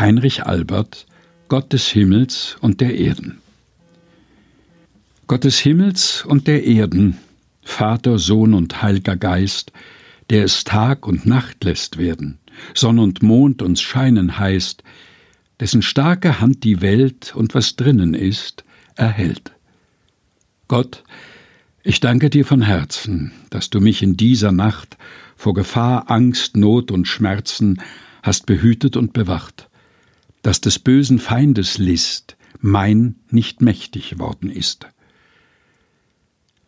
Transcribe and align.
Heinrich 0.00 0.46
Albert 0.46 1.06
Gott 1.48 1.74
des 1.74 1.88
Himmels 1.88 2.56
und 2.62 2.80
der 2.80 2.96
Erden 2.96 3.42
Gott 5.26 5.44
des 5.44 5.58
Himmels 5.58 6.24
und 6.24 6.46
der 6.46 6.64
Erden, 6.64 7.18
Vater, 7.62 8.18
Sohn 8.18 8.54
und 8.54 8.80
Heiliger 8.80 9.16
Geist, 9.16 9.72
der 10.30 10.44
es 10.44 10.64
Tag 10.64 11.06
und 11.06 11.26
Nacht 11.26 11.62
lässt 11.64 11.98
werden, 11.98 12.38
Sonn 12.72 12.98
und 12.98 13.22
Mond 13.22 13.60
uns 13.60 13.82
scheinen 13.82 14.38
heißt, 14.38 14.82
dessen 15.60 15.82
starke 15.82 16.40
Hand 16.40 16.64
die 16.64 16.80
Welt 16.80 17.34
und 17.36 17.54
was 17.54 17.76
drinnen 17.76 18.14
ist, 18.14 18.64
erhält. 18.96 19.52
Gott, 20.66 21.04
ich 21.82 22.00
danke 22.00 22.30
dir 22.30 22.46
von 22.46 22.62
Herzen, 22.62 23.32
dass 23.50 23.68
du 23.68 23.82
mich 23.82 24.02
in 24.02 24.16
dieser 24.16 24.50
Nacht 24.50 24.96
vor 25.36 25.52
Gefahr, 25.52 26.10
Angst, 26.10 26.56
Not 26.56 26.90
und 26.90 27.06
Schmerzen 27.06 27.82
hast 28.22 28.46
behütet 28.46 28.96
und 28.96 29.12
bewacht 29.12 29.66
dass 30.42 30.60
des 30.60 30.78
bösen 30.78 31.18
Feindes 31.18 31.78
List 31.78 32.36
mein 32.60 33.16
nicht 33.30 33.62
mächtig 33.62 34.18
worden 34.18 34.50
ist. 34.50 34.86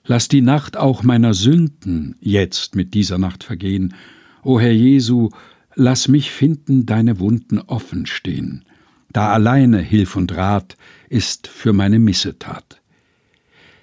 Lass 0.05 0.29
die 0.29 0.41
Nacht 0.41 0.77
auch 0.77 1.03
meiner 1.03 1.33
Sünden 1.33 2.17
jetzt 2.21 2.75
mit 2.75 2.95
dieser 2.95 3.19
Nacht 3.19 3.45
vergehen. 3.45 3.95
O 4.43 4.59
Herr 4.59 4.73
Jesu, 4.73 5.31
lass 5.75 6.09
mich 6.09 6.31
finden 6.33 6.87
deine 6.87 7.21
Wunden 7.21 7.59
offen 7.59 8.07
stehen. 8.07 8.65
Da 9.13 9.33
alleine 9.33 9.79
Hilf 9.79 10.17
und 10.17 10.35
Rat 10.35 10.77
ist 11.09 11.47
für 11.47 11.73
meine 11.73 11.99
Missetat. 11.99 12.81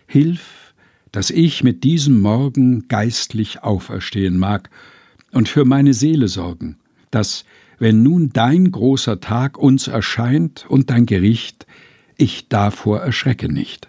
Hilf, 0.08 0.74
dass 1.12 1.30
ich 1.30 1.64
mit 1.64 1.84
diesem 1.84 2.20
Morgen 2.20 2.88
geistlich 2.88 3.64
auferstehen 3.64 4.38
mag 4.38 4.70
und 5.32 5.48
für 5.48 5.66
meine 5.66 5.94
Seele 5.94 6.28
sorgen, 6.28 6.78
dass, 7.12 7.46
wenn 7.80 8.04
nun 8.04 8.32
dein 8.34 8.72
großer 8.72 9.22
Tag 9.22 9.58
uns 9.58 9.88
erscheint 9.88 10.66
und 10.70 10.90
dein 10.90 11.06
Gericht, 11.06 11.66
ich 12.18 12.50
davor 12.50 13.00
erschrecke 13.00 13.52
nicht. 13.52 13.88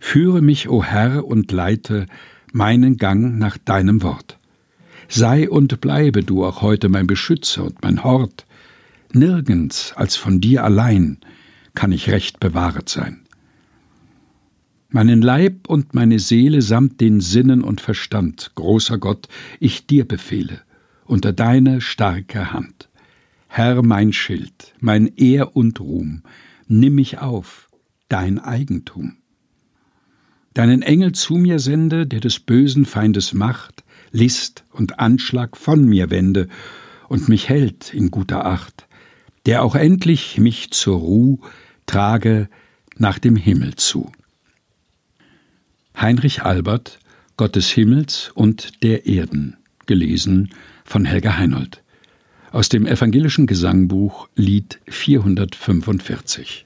Führe 0.00 0.42
mich, 0.42 0.68
o 0.68 0.82
Herr, 0.82 1.24
und 1.24 1.52
leite 1.52 2.06
meinen 2.52 2.96
Gang 2.96 3.38
nach 3.38 3.56
deinem 3.56 4.02
Wort. 4.02 4.38
Sei 5.08 5.48
und 5.48 5.80
bleibe 5.80 6.24
du 6.24 6.44
auch 6.44 6.60
heute 6.60 6.88
mein 6.88 7.06
Beschützer 7.06 7.64
und 7.64 7.82
mein 7.82 8.02
Hort. 8.02 8.46
Nirgends 9.12 9.92
als 9.94 10.16
von 10.16 10.40
dir 10.40 10.64
allein 10.64 11.18
kann 11.74 11.92
ich 11.92 12.10
recht 12.10 12.40
bewahret 12.40 12.88
sein. 12.88 13.20
Meinen 14.88 15.22
Leib 15.22 15.68
und 15.68 15.94
meine 15.94 16.18
Seele 16.18 16.60
samt 16.60 17.00
den 17.00 17.20
Sinnen 17.20 17.62
und 17.62 17.80
Verstand, 17.80 18.52
großer 18.56 18.98
Gott, 18.98 19.28
ich 19.60 19.86
dir 19.86 20.06
befehle 20.06 20.62
unter 21.04 21.32
deine 21.32 21.80
starke 21.80 22.52
Hand. 22.52 22.88
Herr 23.48 23.82
mein 23.82 24.12
Schild, 24.12 24.74
mein 24.80 25.06
Ehr 25.16 25.56
und 25.56 25.80
Ruhm, 25.80 26.22
nimm 26.68 26.94
mich 26.94 27.18
auf, 27.18 27.68
dein 28.08 28.38
Eigentum. 28.38 29.16
Deinen 30.54 30.82
Engel 30.82 31.12
zu 31.12 31.34
mir 31.34 31.58
sende, 31.58 32.06
der 32.06 32.20
des 32.20 32.40
bösen 32.40 32.84
Feindes 32.84 33.32
Macht, 33.32 33.84
List 34.10 34.64
und 34.70 35.00
Anschlag 35.00 35.56
von 35.56 35.84
mir 35.84 36.10
wende 36.10 36.48
und 37.08 37.28
mich 37.28 37.48
hält 37.48 37.92
in 37.94 38.10
guter 38.10 38.44
Acht, 38.44 38.86
der 39.46 39.62
auch 39.62 39.74
endlich 39.74 40.38
mich 40.38 40.70
zur 40.70 40.98
Ruh 40.98 41.38
trage 41.86 42.48
nach 42.96 43.18
dem 43.18 43.36
Himmel 43.36 43.76
zu. 43.76 44.12
Heinrich 45.98 46.42
Albert, 46.42 46.98
Gott 47.36 47.56
des 47.56 47.70
Himmels 47.70 48.30
und 48.34 48.82
der 48.82 49.06
Erden, 49.06 49.56
gelesen 49.86 50.50
von 50.84 51.04
Helga 51.04 51.36
Heinold 51.36 51.82
aus 52.52 52.68
dem 52.68 52.86
evangelischen 52.86 53.46
Gesangbuch 53.46 54.28
Lied 54.36 54.78
445 54.86 56.64